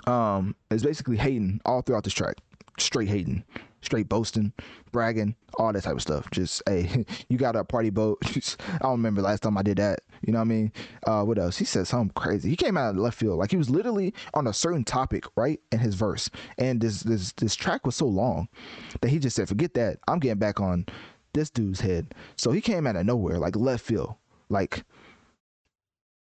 [0.07, 2.37] um is basically hating all throughout this track,
[2.79, 3.45] straight hating,
[3.83, 4.53] straight boasting,
[4.93, 6.31] bragging, all that type of stuff.
[6.31, 8.19] Just hey, you got a party boat.
[8.25, 10.01] I don't remember last time I did that.
[10.23, 10.73] You know what I mean?
[11.07, 11.57] Uh, what else?
[11.57, 12.51] He said something crazy.
[12.51, 15.61] He came out of left field, like he was literally on a certain topic, right,
[15.73, 16.29] in his verse.
[16.59, 18.49] And this this this track was so long
[19.01, 19.99] that he just said, "Forget that.
[20.09, 20.87] I'm getting back on
[21.33, 24.14] this dude's head." So he came out of nowhere, like left field,
[24.51, 24.85] like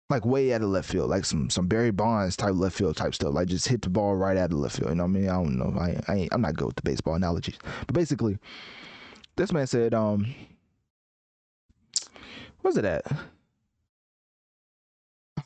[0.10, 3.14] like way out of left field, like some some Barry Bonds type left field type
[3.14, 3.34] stuff.
[3.34, 4.90] Like just hit the ball right out of left field.
[4.90, 5.30] You know what I mean?
[5.30, 5.80] I don't know.
[5.80, 8.38] I I ain't, I'm not good with the baseball analogies, but basically,
[9.36, 10.34] this man said, um,
[12.62, 13.06] where's it at?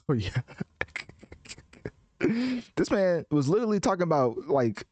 [0.09, 0.41] Oh yeah.
[2.75, 4.83] this man was literally talking about like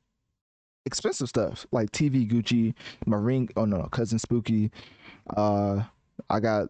[0.85, 2.73] expensive stuff, like TV Gucci,
[3.05, 3.49] my ring.
[3.57, 4.71] Oh no, cousin Spooky.
[5.35, 5.83] Uh,
[6.29, 6.69] I got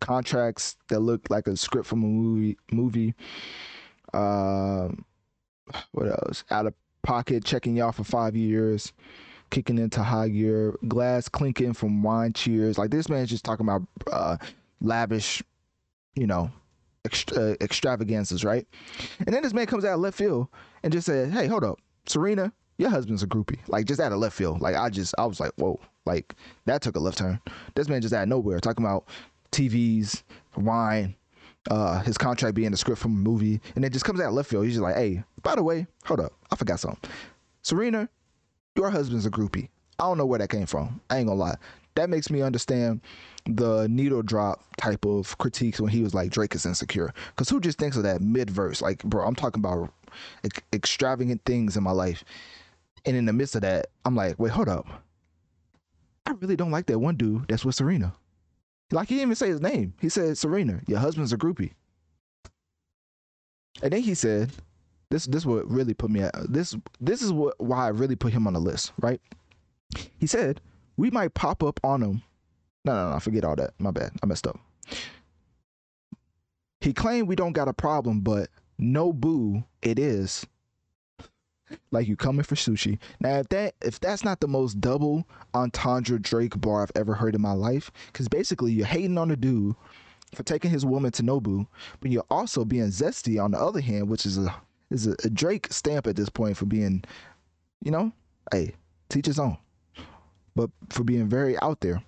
[0.00, 2.58] contracts that look like a script from a movie.
[2.72, 3.14] Movie.
[4.12, 5.04] Um,
[5.92, 6.44] what else?
[6.50, 8.92] Out of pocket, checking y'all for five years,
[9.50, 12.78] kicking into high gear, glass clinking from wine cheers.
[12.78, 14.36] Like this man's just talking about uh,
[14.80, 15.42] lavish,
[16.14, 16.50] you know,
[17.04, 18.66] extra, uh, extravaganzas, right?
[19.24, 20.48] And then this man comes out left field
[20.82, 24.18] and just said, "Hey, hold up, Serena, your husband's a groupie." Like just out of
[24.18, 24.60] left field.
[24.60, 26.34] Like I just, I was like, "Whoa!" Like
[26.66, 27.40] that took a left turn.
[27.74, 29.06] This man just out of nowhere talking about
[29.52, 30.22] TVs,
[30.56, 31.14] wine,
[31.70, 34.48] uh, his contract being a script from a movie, and it just comes out left
[34.48, 34.64] field.
[34.64, 37.10] He's just like, "Hey, by the way, hold up, I forgot something.
[37.62, 38.08] Serena,
[38.76, 39.68] your husband's a groupie.
[39.98, 41.00] I don't know where that came from.
[41.10, 41.56] I ain't gonna lie.
[41.96, 43.02] That makes me understand
[43.44, 47.12] the needle drop type of critiques when he was like Drake is insecure.
[47.30, 48.80] Because who just thinks of that mid verse?
[48.80, 49.92] Like, bro, I'm talking about
[50.44, 52.24] ex- extravagant things in my life,
[53.04, 54.86] and in the midst of that, I'm like, wait, hold up.
[56.30, 58.14] I really don't like that one dude that's with Serena.
[58.92, 59.94] Like he didn't even say his name.
[60.00, 61.72] He said, Serena, your husband's a groupie.
[63.82, 64.52] And then he said,
[65.10, 66.76] "This this what really put me at this.
[67.00, 69.20] This is what why I really put him on the list, right?"
[70.18, 70.60] He said,
[70.96, 72.22] "We might pop up on him."
[72.84, 73.18] No, no, no.
[73.18, 73.72] Forget all that.
[73.78, 74.12] My bad.
[74.22, 74.58] I messed up.
[76.80, 80.46] He claimed we don't got a problem, but no boo, it is.
[81.90, 82.98] Like you coming for sushi.
[83.20, 87.34] Now if that if that's not the most double entendre Drake bar I've ever heard
[87.34, 89.74] in my life, because basically you're hating on the dude
[90.34, 91.66] for taking his woman to Nobu,
[92.00, 94.54] but you're also being zesty on the other hand, which is a
[94.90, 97.04] is a, a Drake stamp at this point for being,
[97.82, 98.12] you know,
[98.52, 98.74] hey,
[99.08, 99.56] teach his own.
[100.54, 102.02] But for being very out there.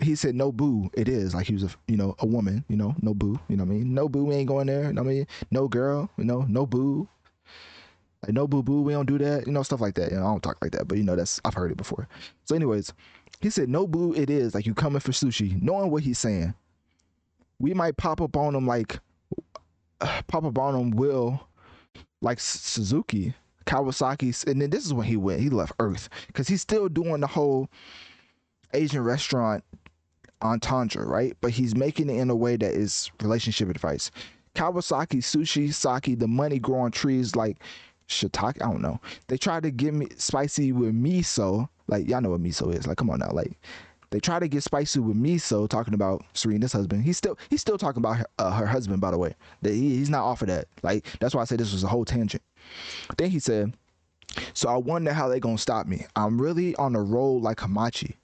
[0.00, 1.34] He said no boo it is.
[1.34, 3.72] Like he was a you know a woman you know no boo you know what
[3.72, 3.94] i mean?
[3.94, 5.26] No boo we ain't going there you know what i mean?
[5.50, 7.08] No girl you know no boo
[8.22, 10.26] like no boo boo we don't do that you know stuff like that you know
[10.26, 12.08] i don't talk like that but you know that's i've heard it before
[12.44, 12.92] so anyways
[13.40, 16.54] he said no boo it is like you coming for sushi knowing what he's saying
[17.58, 18.98] we might pop up on him like
[20.00, 21.48] uh, pop up on him will
[22.20, 23.34] like suzuki
[23.66, 27.20] kawasaki and then this is when he went he left earth because he's still doing
[27.20, 27.68] the whole
[28.72, 29.62] asian restaurant
[30.42, 31.36] entendre, right?
[31.40, 34.10] But he's making it in a way that is relationship advice.
[34.54, 37.58] Kawasaki sushi sake, the money grow on trees like
[38.08, 38.62] shiitake.
[38.62, 39.00] I don't know.
[39.28, 41.68] They try to get me spicy with miso.
[41.86, 42.86] Like y'all know what miso is.
[42.86, 43.30] Like come on now.
[43.32, 43.52] Like
[44.10, 45.68] they try to get spicy with miso.
[45.68, 47.04] Talking about Serena's husband.
[47.04, 49.00] He's still he's still talking about her, uh, her husband.
[49.00, 50.66] By the way, that he, he's not off of that.
[50.82, 52.42] Like that's why I said this was a whole tangent.
[53.16, 53.74] Then he said,
[54.54, 56.06] "So I wonder how they gonna stop me.
[56.16, 58.14] I'm really on a roll like Hamachi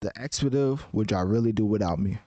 [0.00, 2.18] the expletive would y'all really do without me?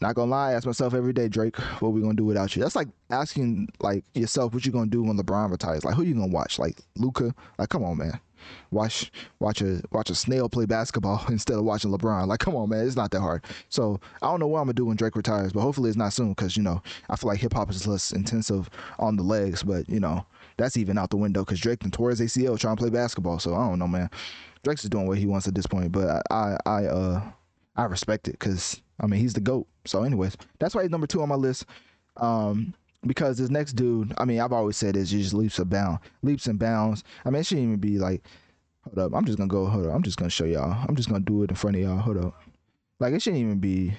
[0.00, 2.62] Not gonna lie, I ask myself every day, Drake, what we gonna do without you?
[2.62, 5.84] That's like asking like yourself what you gonna do when LeBron retires.
[5.84, 6.58] Like who you gonna watch?
[6.58, 7.34] Like Luka?
[7.58, 8.20] Like come on, man.
[8.70, 12.26] Watch watch a watch a snail play basketball instead of watching LeBron.
[12.26, 13.44] Like come on, man, it's not that hard.
[13.68, 16.12] So I don't know what I'm gonna do when Drake retires, but hopefully it's not
[16.12, 19.62] soon because you know I feel like hip hop is less intensive on the legs,
[19.62, 20.24] but you know
[20.56, 23.38] that's even out the window because Drake and tore his ACL trying to play basketball.
[23.38, 24.10] So I don't know, man.
[24.64, 27.22] Drake's is doing what he wants at this point, but I I uh
[27.78, 29.66] I respect it because I mean he's the goat.
[29.86, 31.64] So, anyways, that's why he's number two on my list.
[32.18, 32.74] Um,
[33.06, 36.46] because this next dude, I mean, I've always said is just leaps and bounds, leaps
[36.46, 37.04] and bounds.
[37.24, 38.22] I mean, it shouldn't even be like,
[38.82, 41.08] hold up, I'm just gonna go, hold up, I'm just gonna show y'all, I'm just
[41.08, 42.42] gonna do it in front of y'all, hold up.
[42.98, 43.94] Like it shouldn't even be,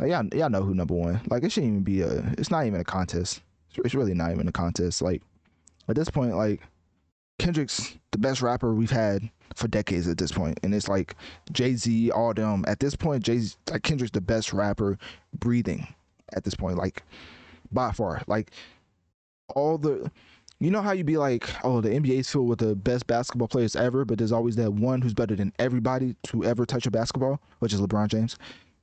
[0.00, 1.20] like y'all, y'all know who number one.
[1.30, 3.40] Like it shouldn't even be a, it's not even a contest.
[3.76, 5.00] It's really not even a contest.
[5.00, 5.22] Like
[5.88, 6.60] at this point, like
[7.38, 11.16] Kendrick's the best rapper we've had for decades at this point, and it's like
[11.52, 12.64] Jay Z, all them.
[12.66, 14.98] At this point, Jay Z, like Kendrick's the best rapper
[15.38, 15.86] breathing
[16.34, 17.02] at this point, like
[17.70, 18.22] by far.
[18.26, 18.50] Like
[19.54, 20.10] all the,
[20.58, 23.76] you know how you be like, oh, the NBA's filled with the best basketball players
[23.76, 27.40] ever, but there's always that one who's better than everybody to ever touch a basketball,
[27.58, 28.36] which is LeBron James.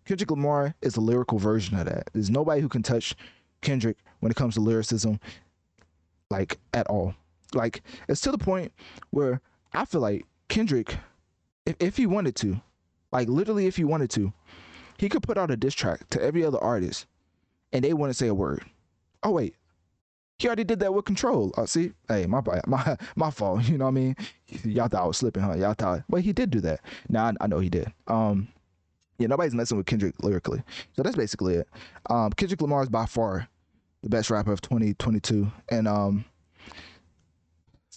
[0.06, 2.10] Kendrick Lamar is the lyrical version of that.
[2.14, 3.16] There's nobody who can touch
[3.62, 5.20] Kendrick when it comes to lyricism,
[6.30, 7.14] like at all.
[7.54, 8.72] Like it's to the point
[9.12, 9.42] where
[9.74, 10.98] I feel like Kendrick,
[11.66, 12.62] if, if he wanted to,
[13.12, 14.34] like literally if he wanted to,
[14.98, 17.06] he could put out a diss track to every other artist
[17.72, 18.64] and they wouldn't say a word.
[19.24, 19.56] Oh wait.
[20.40, 21.54] He already did that with control.
[21.58, 23.68] Uh, see, hey, my my my fault.
[23.68, 24.16] You know what I mean?
[24.64, 25.56] Y'all thought I was slipping, huh?
[25.56, 26.82] Y'all thought, well, he did do that.
[27.10, 27.92] Now I, I know he did.
[28.08, 28.48] Um,
[29.18, 30.64] yeah, nobody's messing with Kendrick lyrically.
[30.96, 31.68] So that's basically it.
[32.10, 33.50] Um, Kendrick Lamar is by far
[34.02, 36.24] the best rapper of 2022, and um,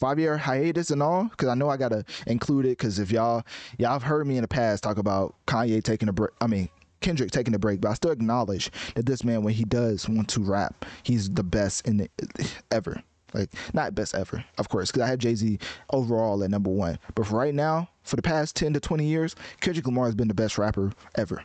[0.03, 1.25] five year hiatus and all?
[1.29, 3.45] Because i know i gotta include it because if y'all
[3.79, 6.69] y'all have heard me in the past talk about kanye taking a break i mean
[7.01, 10.27] kendrick taking a break but i still acknowledge that this man when he does want
[10.29, 12.09] to rap he's the best in the,
[12.73, 13.01] ever.
[13.33, 15.59] Like not best ever of course because i have jay-z
[15.91, 16.99] overall at number one.
[17.15, 20.29] But for right now for the past 10 to 20 years kendrick lamar has been
[20.29, 21.45] the best rapper ever.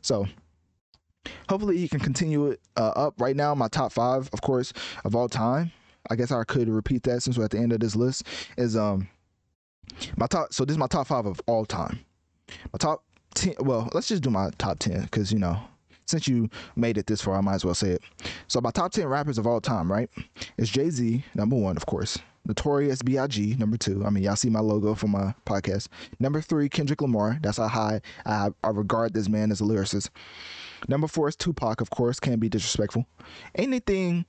[0.00, 0.28] So
[1.48, 3.20] hopefully he can continue it uh, up.
[3.20, 4.72] Right now, my top five, of course,
[5.04, 5.72] of all time.
[6.10, 8.26] I guess I could repeat that since we're at the end of this list.
[8.56, 9.08] Is um
[10.16, 10.52] my top.
[10.52, 12.00] So this is my top five of all time.
[12.72, 13.54] My top ten.
[13.60, 15.60] Well, let's just do my top ten because you know
[16.06, 18.02] since you made it this far, I might as well say it.
[18.46, 20.08] So my top ten rappers of all time, right?
[20.56, 22.18] Is Jay Z number one, of course.
[22.46, 23.56] Notorious B.I.G.
[23.56, 24.02] number two.
[24.06, 25.88] I mean, y'all see my logo for my podcast.
[26.18, 27.38] Number three, Kendrick Lamar.
[27.42, 30.08] That's how high I, I regard this man as a lyricist.
[30.86, 33.06] Number four is Tupac, of course, can't be disrespectful.
[33.54, 34.26] Anything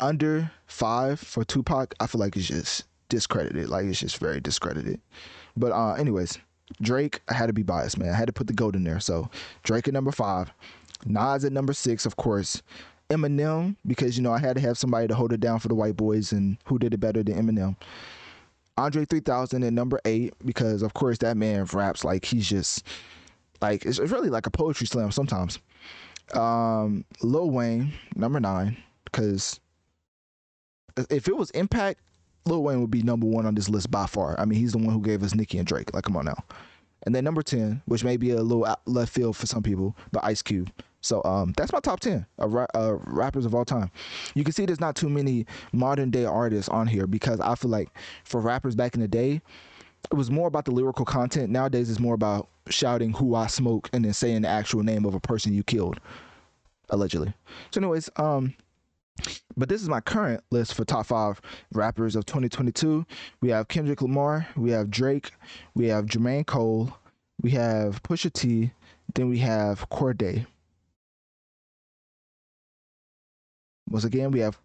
[0.00, 3.68] under five for Tupac, I feel like it's just discredited.
[3.68, 5.00] Like it's just very discredited.
[5.56, 6.38] But uh anyways,
[6.80, 8.08] Drake, I had to be biased, man.
[8.08, 9.00] I had to put the goat in there.
[9.00, 9.30] So
[9.62, 10.50] Drake at number five.
[11.04, 12.62] Nas at number six, of course.
[13.10, 15.74] Eminem, because you know I had to have somebody to hold it down for the
[15.74, 17.76] white boys and who did it better than Eminem.
[18.78, 22.86] Andre 3000 at number eight, because of course that man raps like he's just
[23.62, 25.60] Like it's, really like a poetry slam sometimes.
[26.34, 29.60] Um, Lil Wayne, number nine, because
[31.08, 32.00] if it was Impact,
[32.44, 34.38] Lil Wayne would be number one on this list by far.
[34.38, 35.94] I mean, he's the one who gave us Nicki and Drake.
[35.94, 36.44] Like, come on now.
[37.04, 40.24] And then number ten, which may be a little left field for some people, but
[40.24, 40.70] Ice Cube.
[41.00, 43.90] So um, that's my top ten of ra- uh, rappers of all time.
[44.34, 47.70] You can see there's not too many modern day artists on here because I feel
[47.70, 47.90] like
[48.24, 49.42] for rappers back in the day,
[50.10, 51.50] it was more about the lyrical content.
[51.50, 55.14] Nowadays, it's more about shouting "Who I smoke" and then saying the actual name of
[55.14, 56.00] a person you killed,
[56.90, 57.32] allegedly.
[57.70, 58.54] So, anyways, um,
[59.56, 61.40] but this is my current list for top five
[61.72, 63.04] rappers of 2022.
[63.40, 65.32] We have Kendrick Lamar, we have Drake,
[65.74, 66.92] we have Jermaine Cole,
[67.40, 68.72] we have Pusha T,
[69.14, 70.46] then we have Cordae.
[73.88, 74.58] Once again, we have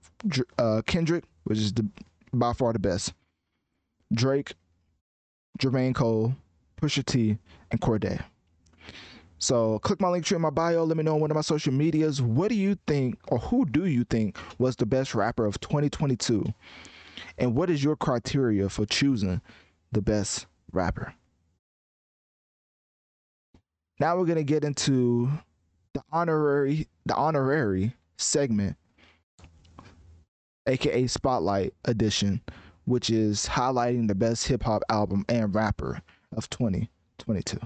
[0.58, 1.86] uh, Kendrick, which is the,
[2.32, 3.14] by far the best.
[4.14, 4.54] Drake,
[5.58, 6.36] Jermaine Cole,
[6.82, 7.38] Pusha T,
[7.72, 8.24] and Cordae.
[9.39, 10.84] So click my Linktree in my bio.
[10.84, 12.22] Let me know on one of my social medias.
[12.22, 16.45] What do you think, or who do you think was the best rapper of 2022?
[17.38, 19.41] And what is your criteria for choosing
[19.91, 21.14] the best rapper?
[23.99, 25.30] Now we're gonna get into
[25.93, 28.76] the honorary, the honorary segment,
[30.68, 32.41] aka Spotlight Edition,
[32.88, 36.02] which is highlighting the best hip hop album and rapper
[36.36, 37.60] of 2022.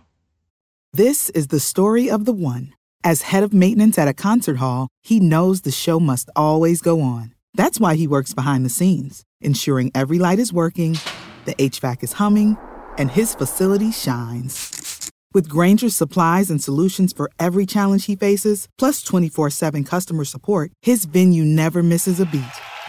[0.94, 2.74] This is the story of the one.
[3.04, 7.02] As head of maintenance at a concert hall, he knows the show must always go
[7.02, 7.36] on.
[7.54, 10.98] That's why he works behind the scenes, ensuring every light is working,
[11.46, 12.58] the HVAC is humming,
[12.98, 15.12] and his facility shines.
[15.34, 20.72] With Grainger's supplies and solutions for every challenge he faces, plus 24 7 customer support,
[20.82, 22.71] his venue never misses a beat.